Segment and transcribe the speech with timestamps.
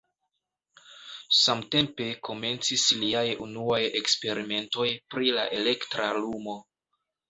[1.39, 6.63] Samtempe komencis liaj unuaj eksperimentoj pri la elektra lumo.